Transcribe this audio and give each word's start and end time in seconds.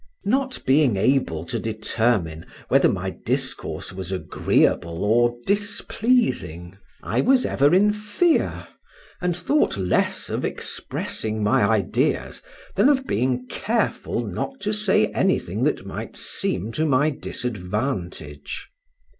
Not 0.25 0.57
being 0.65 0.97
able 0.97 1.45
to 1.45 1.59
determine 1.59 2.47
whether 2.69 2.89
my 2.89 3.11
discourse 3.11 3.93
was 3.93 4.11
agreeable 4.11 5.03
or 5.03 5.35
displeasing, 5.45 6.75
I 7.03 7.21
was 7.21 7.45
ever 7.45 7.71
in 7.75 7.93
fear, 7.93 8.67
and 9.21 9.37
thought 9.37 9.77
less 9.77 10.27
of 10.31 10.43
expressing 10.43 11.43
my 11.43 11.63
ideas, 11.63 12.41
than 12.75 12.89
of 12.89 13.05
being 13.05 13.45
careful 13.45 14.25
not 14.25 14.59
to 14.61 14.73
say 14.73 15.05
anything 15.13 15.65
that 15.65 15.85
might 15.85 16.17
seem 16.17 16.71
to 16.71 16.85
my 16.87 17.11
disadvantage. 17.11 18.67